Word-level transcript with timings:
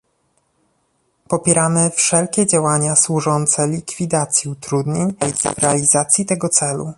Popieramy 1.27 1.91
wszelkie 1.95 2.45
działania 2.47 2.95
służące 2.95 3.67
likwidacji 3.67 4.49
utrudnień 4.51 5.13
w 5.35 5.59
realizacji 5.59 6.25
tego 6.25 6.49
celu 6.49 6.89